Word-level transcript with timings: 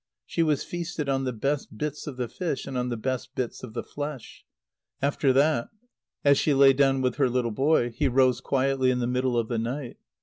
She 0.25 0.41
was 0.41 0.63
feasted 0.63 1.07
on 1.09 1.25
the 1.25 1.31
best 1.31 1.77
bits 1.77 2.07
of 2.07 2.17
the 2.17 2.27
fish 2.27 2.65
and 2.65 2.75
on 2.75 2.89
the 2.89 2.97
best 2.97 3.35
bits 3.35 3.61
of 3.61 3.75
the 3.75 3.83
flesh. 3.83 4.43
After 4.99 5.31
that, 5.33 5.69
as 6.25 6.39
she 6.39 6.55
lay 6.55 6.73
down 6.73 7.01
with 7.01 7.17
her 7.17 7.29
little 7.29 7.51
boy, 7.51 7.91
he 7.91 8.07
rose 8.07 8.41
quietly 8.41 8.89
in 8.89 8.97
the 8.97 9.05
middle 9.05 9.37
of 9.37 9.47
the 9.47 9.59
night. 9.59 9.97